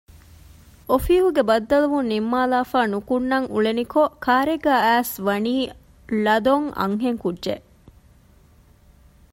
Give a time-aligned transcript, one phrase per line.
[0.89, 5.55] އޮފީހުގެ ބައްދަލުވުން ނިންމާލާފައި ނިކުންނަން އުޅެނިކޮން ކާރެއްގައި އައިސް ވަނީ
[6.23, 7.65] ޅަދޮން އަންހެންކުއްޖެއް